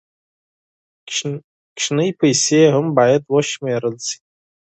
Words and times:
کوچنۍ 1.07 2.09
پیسې 2.19 2.61
هم 2.75 2.85
باید 2.97 3.21
وشمېرل 3.33 3.95
شي. 4.07 4.17